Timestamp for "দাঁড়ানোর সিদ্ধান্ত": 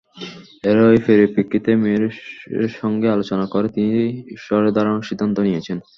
4.75-5.37